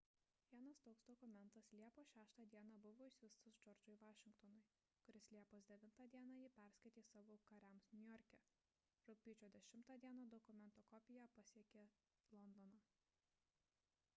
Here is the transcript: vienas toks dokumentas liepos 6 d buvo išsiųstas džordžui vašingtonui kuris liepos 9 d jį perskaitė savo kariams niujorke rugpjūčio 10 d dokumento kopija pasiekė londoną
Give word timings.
vienas 0.51 0.77
toks 0.85 1.03
dokumentas 1.07 1.67
liepos 1.79 2.07
6 2.13 2.45
d 2.53 2.61
buvo 2.85 3.09
išsiųstas 3.25 3.59
džordžui 3.65 3.95
vašingtonui 4.03 4.63
kuris 5.03 5.27
liepos 5.35 5.67
9 5.73 5.91
d 6.15 6.23
jį 6.29 6.39
perskaitė 6.57 7.03
savo 7.11 7.37
kariams 7.51 7.91
niujorke 7.99 8.41
rugpjūčio 9.11 9.51
10 9.59 10.01
d 10.07 10.25
dokumento 10.35 10.83
kopija 10.95 11.29
pasiekė 11.37 11.85
londoną 12.37 12.83